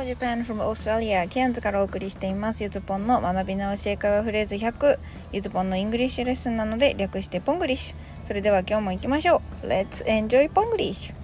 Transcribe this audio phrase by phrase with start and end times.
[0.00, 1.28] Hello Japan from Australia.
[1.28, 2.62] ケアンズからお送りしています。
[2.62, 4.98] ゆずぽんの学び直し英会話フレーズ100
[5.30, 8.26] ゆずぽんの English lesson なので略してポングリッシュ。
[8.26, 9.66] それでは今日も行きましょう。
[9.66, 11.14] Let's enjoy ポングリッシュ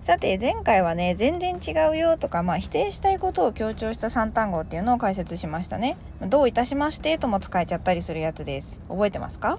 [0.00, 5.96] さて前回はね全然違うよとか、まあ、否定したいことを強調した3単語っていうのを解説しましたね。
[6.20, 8.80] どういたしましてとも使えちゃったりするやつです。
[8.88, 9.58] 覚えてますか？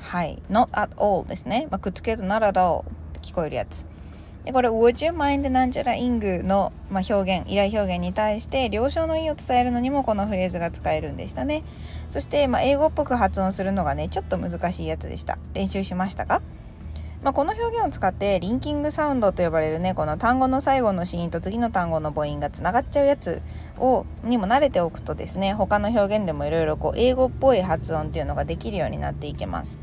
[0.00, 0.42] はい。
[0.50, 3.84] Not at all ですね、まあ、くっつけると not at all って聞こえるやつ。
[4.44, 11.64] でこれ Would you mind なんちゃらイングの、まあ、表現依頼表現に対して了承の意を伝えるのにもこのフレーズが使えるんでしたね。
[12.10, 15.38] そして、まあ、英語っぽく発音するのがねちょっと難しいやつでした。
[15.54, 16.42] 練習しましたか？
[17.22, 23.40] まあ、この表現を使ってリンキングサウンドと呼ばれるねこの単語の最後の子音と次の単語の母音がつながっちゃうやつ
[23.78, 29.78] をにも慣れておくとですね他の表現でもいろいろこう英語っぽい発音っていうのができるようになっていけます。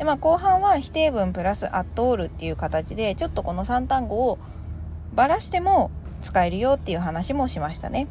[0.00, 4.38] でまあ、後半は否定文プラスアットオールっていう形でちょっとこの3単語を
[5.12, 5.90] ばらしても
[6.22, 8.08] 使えるよっていう話もしましたね。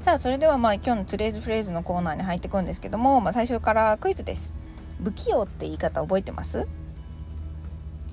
[0.00, 4.52] さあそれではまあ今日のトゥレーズフレーズのコーナーに入っていくんですけども、まあ、最初からクイズです。
[5.04, 6.66] 不器用って言い方覚えてます？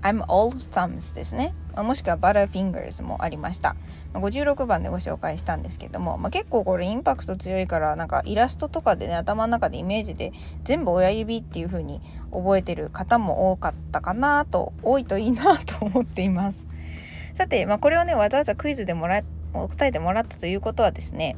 [0.04, 1.56] I'm all thumbs ですね。
[1.78, 3.78] もしくは Butterfingers もありました。
[4.14, 10.34] 56番でご紹介したんですけども、まあ、結構これインパクト強いからなんかイラストとかでね頭の中でイメージで
[10.66, 16.68] 全部親指っていう風に覚えてる方も多かったかなと多いといいなと思っています。
[17.34, 21.38] さて、まあ、これをねわざわざクイズでもら答えてもらったということはですね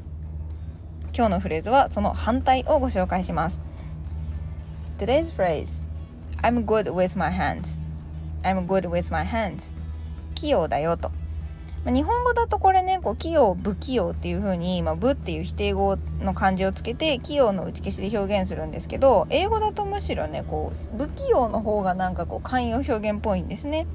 [1.15, 3.61] 今日のフレーズはその反対をご紹介します。
[4.97, 5.83] Today's phrase
[6.41, 7.84] I'm good with my hands
[8.45, 9.71] I'm good with my hands.
[10.35, 11.11] 器用だよと、
[11.85, 23.85] 日本語だとこれねこう器用不器用っていう風に、まあ、不っていう否定語の漢字をつけて器用の打ち消しで表現するんですけど英語だとむしろねこう不器用の方がなんかこう慣用表現っぽいんですね。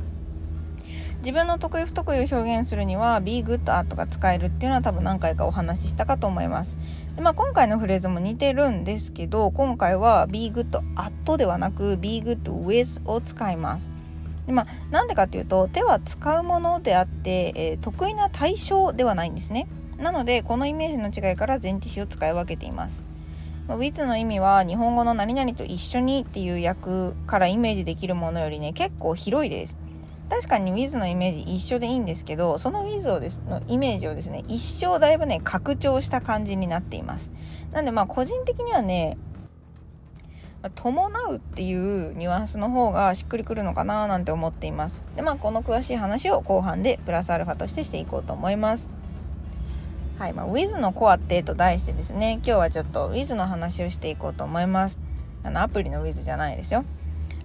[1.19, 6.78] 自分の得意不得意を表現するには be good at が使えるっていうのは多分何回かお話ししたかと思います。
[7.15, 13.91] で、まあ、今回のフレーズも似てるんですけど今回は be good at ではなく be good with を使います。
[14.50, 19.69] でまあなんでかっていうと手は使うものであって、えー、得意な対象ではないんですね。
[19.97, 23.05] なのでこのイメージの違いから前置詞を使い分けています。
[23.69, 29.77] with の意味は日本語の何々と一緒にっていう訳からイメージできるものよりね結構広いです。
[30.28, 37.31] 確かに with のイメージ一緒でいいんですけどその with をですのイメージをですね一生だいぶね拡張した感じになっています。
[37.71, 39.16] なんでまあ個人的にはね
[40.69, 45.03] 伴うっていうニュアンスの方がしっくりくるのかななんて思っています。
[45.16, 48.91] でまあこの詳しい話を後半でプラスアルファとしてしていこうと思います。
[50.19, 54.98] はいまあ、Wiz のコアってと題してですね今日はちょっと Wiz の話をしていこうと思います。
[55.43, 56.84] あのアプリの Wiz じゃないですよ。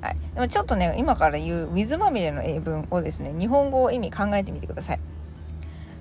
[0.01, 4.99] はい、でもちょっとね今から言う Wiz まみれの英文をですね日本語を意味考えてみてください。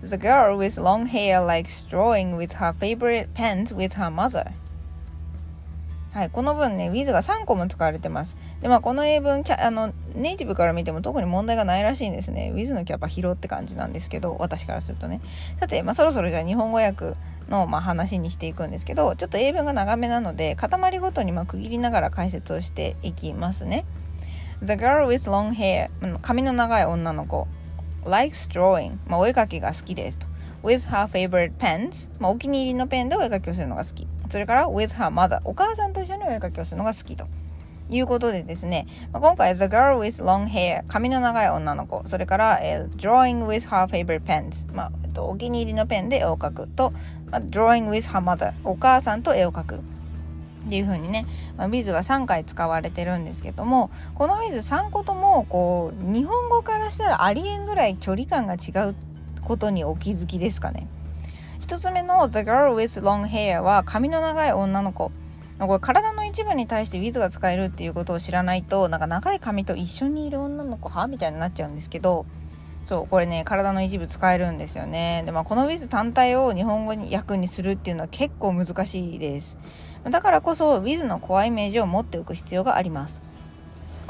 [0.02, 4.50] The girl with long hair likes drawing with her favorite pens with her mother.
[6.14, 8.38] はい、この文ね with が3個も使われてます。
[8.62, 12.52] でまあこの英文あのネイティブから見ても特に問題がないらしいんですね。
[12.54, 15.20] with のキャパ拾って感じなんですけど私からするとね。
[15.58, 17.14] さて、まあ、そろそろじゃあ日本語訳
[17.48, 23.84] の、まあ、話にしていくんですけどちょっと英文が長めなので塊ごとにま区切りながら解説をしていきますね。
[24.62, 25.91] The girl with long hair
[26.22, 27.48] 髪の長い女の子。
[28.04, 30.28] likes drawing、まあ、お絵かきが好きですと。
[30.62, 34.06] with her favorite pens、まあ、お気に入りのペンでお絵かきをするのが好き。
[34.34, 37.28] それから with her mother お母さんと一緒にお絵かきをするのが好きと。
[37.88, 42.02] いうことでですね、まあ、今回 The girl with long hair 髪の長い女の子。
[42.08, 46.92] それから、えー、drawing with her favorite pens、まあえっと、お気に入りのペンで絵を描くと、
[47.30, 49.76] まあ、drawing with her mother お母さんと絵を描く。
[49.76, 49.78] っ
[50.68, 53.92] ていう風にね、まあ、ビズが3回使われてるんですけども。
[54.16, 58.96] このビズ3個ともこう日本語からしたらありえんぐらい距離感が違う
[59.42, 60.88] ことにお気づきですかね。
[61.64, 65.10] 1つ目の The Girl with Long Hair は髪の長い女の子。
[65.58, 71.06] これ体の一部に対して With が使えるっていうことを知らないとなんか長い髪と一緒にいる女の子は？
[71.06, 72.26] みたいになっちゃうんですけど。
[72.87, 75.22] そうこれね体の一部使えるんですよね。
[75.25, 79.56] で、まあ、この With 単体を日本語に訳にするっていうのは結構難しいです。
[80.05, 83.22] だからこそ With の怖いイメージを持っておく必要があります。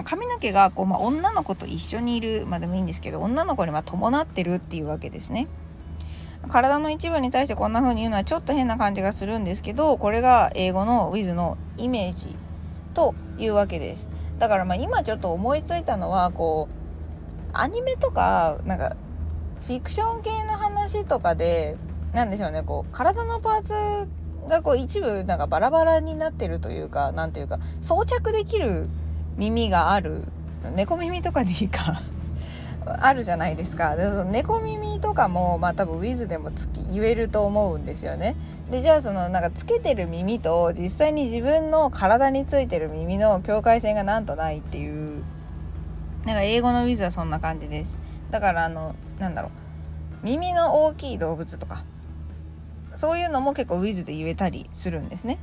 [0.03, 5.47] 髪の毛がこう、まあ、女の子と一緒にいるまあでもいいんですけど女の子にま伴ってるっていうわけですね。
[6.49, 12.37] 体の一部に対してこんな風に言うのはちょっと変な感じがするんですけどこれが英語の with のイメージ
[12.95, 14.09] というわけです。
[14.39, 18.97] だからまあ今ちょっと思いついたのはこうアニメとかなんか
[19.67, 21.77] フィクション系の話とかで
[22.13, 24.09] 何でしょうねこう体のパーツ
[24.49, 28.89] がこう一部なんかバラバラになってるというか何ていうか装着できる
[29.37, 30.25] 耳がある。
[30.75, 32.03] 猫耳とかでいいか。
[32.87, 33.97] あるじゃないですか。
[33.97, 38.37] でその猫耳とかもまあ多分ウィズでもつき言えると思うんですよね。
[38.71, 45.23] でじゃあそのなんかつけてる耳と実際に自分の体についてる耳の境界線がなんとないっていう
[46.25, 47.99] なんか英語のウィズはそんな感じです。
[48.31, 49.51] だからあのなんだろう。
[50.25, 51.85] 耳の大きい動物とか
[52.97, 55.39] そういうのも結構ウィズで言えたりするんですね。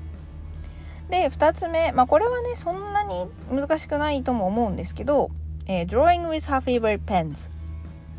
[1.10, 5.30] で2つ目、まあ、これはねそんなに難しくないとも思うんですけど、
[5.68, 7.50] えー、Drawing with her favorite pens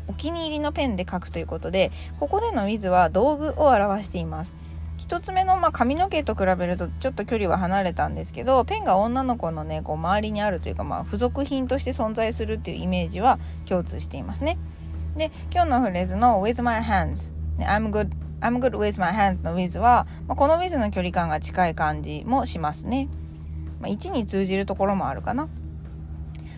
[0.07, 4.53] お気に入りのペンで書くということでここでの with は道具を表しています
[4.97, 14.57] 1つ目の、まあ、髪の毛と比べるとちょっと距離は離れたんですけどペンが女の子のねこう周りにあるというか、まあ、付属品として存在するっていうイメージは共通していますね
[15.17, 18.09] で今日のフレーズの with my hands、ね、I'm good
[18.43, 23.07] I'm good with my hands の with は、まあ、この with の距離感が近い感じもしますね。
[23.79, 25.47] まあ、1に通じるところもあるかな。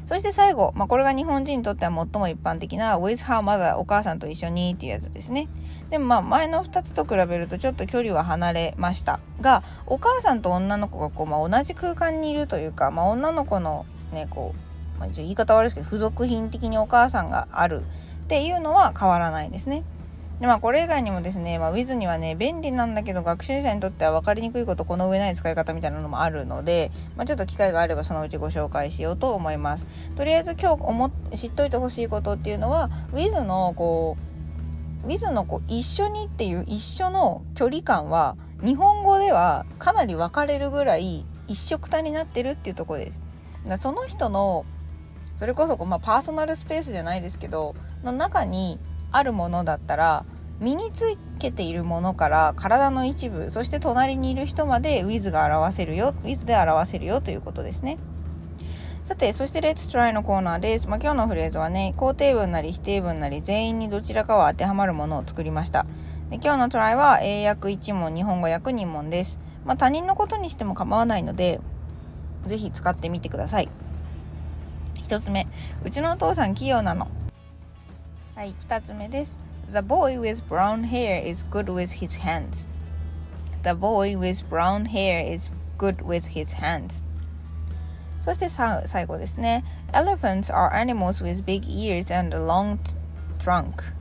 [0.06, 5.48] そして最後、まあ、これが日本人にとっては最も一般的な with her mother お母さんと一緒にっていうやつですね。
[5.90, 14.54] でもまあ前の2つと比べるとちょっと距離は離れましたがお母さんと女の子がこう、まあ、同じ空間にいるというか、まあ、女の子のねこ
[14.98, 17.82] う、まあ、言い方悪いですけど付属品的にお母さんがある
[18.26, 19.84] っていうのは変わらないですね。
[20.40, 29.88] でまあこれ以外にもですね、まあ、Wiz にはね便利なんだけど学習者にとっては分かりにくいことこの上ない使い方みたいなのもあるので、まあ、ちょっと機会があればそのうちご紹介しようと思います。
[30.16, 34.18] とりあえず今日思知っといてほしいことっていうのは Wiz のこ
[35.04, 43.22] う Wiz のこう一緒にっていう一緒の距離感は日本語ではかなり分かれるぐらい一緒くたになってるっていうとこです。
[43.66, 44.66] だその人の
[45.38, 48.80] それこそこうまあ、パーソナルスペースじゃないですけどの中に
[49.16, 50.26] あるものだったら
[50.60, 57.98] 身につけているものから体の一部そして隣にいる人まで with が表せるよ with で表せるよということですね。
[59.06, 65.86] さてそして Let's try のコーナーです、まあ、今日のフレーズはね肯定文なり否定文なり全員にどちらかは当てはまるものを作りました。
[66.30, 69.40] で今日のトライは英訳1問日本語訳2問です。
[69.64, 71.62] まあ、他人のことにしても構わないので
[72.48, 73.70] 是非使ってみてください。
[75.08, 75.48] 1つ目。
[75.84, 77.08] うちのお父さん器用なの。
[78.35, 79.39] はい2つ目です
[79.71, 82.67] The boy with brown hair is good with his hands
[83.63, 87.03] The boy with brown hair is good with his hands
[88.25, 92.79] そして最後ですね Elephants are animals with big ears and a long
[93.39, 93.93] trunk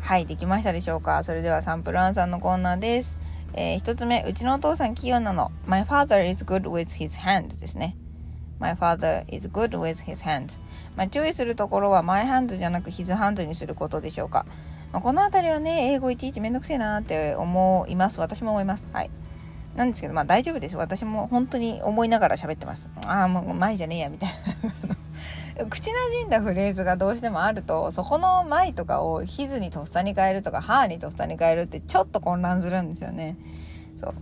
[0.00, 3.18] はいできましたでしょうかそれではサンプルアンサーのコーナーです
[3.54, 7.96] えー、1つ目うちのお父さん器用なの My father is good with his hands ですね
[8.63, 10.53] My father is good with his hands
[10.95, 14.45] まあ、注意するところはマイハンドじゃなくヒズハンドにすることでしょうか、
[14.93, 18.19] まあ、この辺りはね英語いちいちめんどくせえなって思います。
[18.19, 18.87] 私も思います。
[18.93, 19.09] はい。
[19.75, 22.89] なんですけどまあ大丈夫です私も本当に思いながら喋ってます。
[23.05, 24.29] ああもう前じゃねえやみたい
[25.57, 25.65] な。
[25.69, 33.35] 口なじんだフレーズがどうしてもあるとそこの前とかをヒズにとっさに変えるとかハーにとっさに変えるってちょっと混乱するんですよね。
[33.99, 34.15] そう。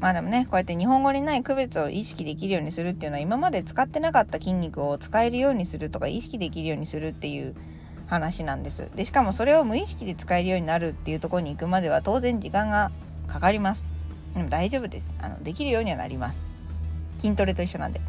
[0.00, 7.54] まあでもねこうやって日本語にない区別を意識できるようにするっていうのは今まで使ってなかった筋肉を使えるようにするとか意識できるようにするっていう
[8.06, 8.90] 話なんです。
[8.94, 12.90] でしかもそれを無意識で使えるようになるっていうとこに行くまでは当然時間が
[13.26, 13.84] かかります。
[14.34, 15.14] でも大丈夫です。
[15.20, 16.44] あのできるようにはなります。
[17.18, 18.00] 筋トレと一緒なんで。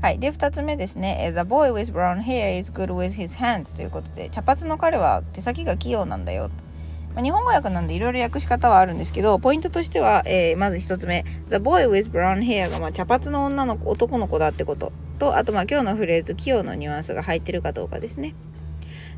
[0.00, 0.18] はい。
[0.18, 1.32] で2つ目ですね。
[1.34, 6.50] The boy with brown hair is good with his hands ということで茶髪の彼は手先が器用なんだよ。
[7.16, 14.92] まあ、日本語訳なんでいろいろ訳し方はあるんですけど、ポイントとしては、えー、まず一つ目、The boy with brown hair がまあ茶髪の女の子、男の子だってこと。
[15.18, 18.34] と、あとまあ今日のフレーズ、器用のニュアンスが入ってるかどうかですね。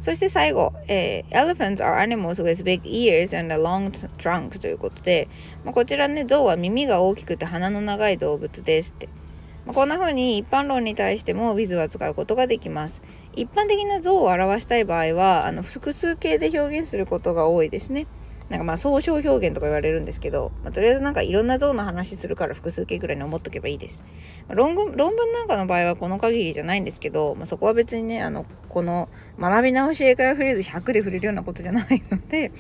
[0.01, 5.27] そして最後、えー、Elephants are animals with big ears and a long trunk ということで、
[5.65, 9.09] まあ、こちらね、象は耳が大きくて鼻の長い動物ですって。
[9.69, 13.03] まあ、こんな風に一般論に対しても with は使うことができます。
[13.37, 18.07] 一般的な像を表したい場合は、あの複数形で表現することが多いですね。
[18.49, 24.07] なんかまあ総称表現とか言われるんですけど、まあ、とりあえずなんかいろんな像の話するから複数形ぐらいに思っとけばいいです。
[24.49, 32.53] 論文論文なんかの場合はこの限りじゃないんですけど、まあ、そこは別にね、あの、この学び直し英会話フレーズ100で触れるようなことじゃないので、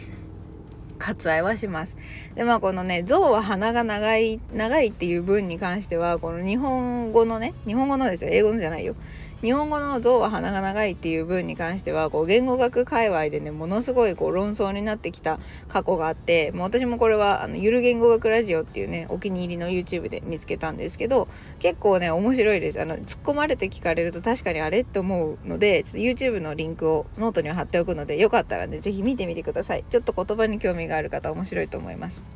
[0.98, 1.96] 割愛はします。
[2.34, 8.94] で、まあこのね、象は鼻が長い、長いっていう文に関しては、この日本語のね、日本語のですよ、英語のじゃないよ。
[9.40, 21.28] 日本語の象は鼻が長いっていう文に関してはこう言語学界隈でねものすごいこう論争になってきた過去があってもう私もこれはあのゆる言語学ラジオっていうねお気に入りの YouTube で見つけたんですけど
[21.60, 32.26] 結構ね面白いですあの突っ込まれて聞かれると確かにあれって思うのでちょっと YouTube のリンクをノートには貼っておくのでよかったらね是非見てみてくださいちょっと言葉に興味がある方面白いと思います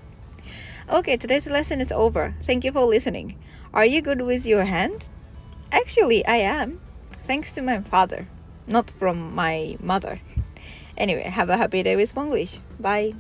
[0.89, 2.35] Okay, today's lesson is over.
[2.43, 3.37] Thank you for listening.
[3.73, 5.09] Are you good with your hand?
[5.71, 6.92] Actually, I am.
[7.33, 8.29] Thanks to my father
[8.67, 10.21] not from my mother.
[10.99, 12.59] Anyway have a happy day with Spanglish.
[12.79, 13.15] Bye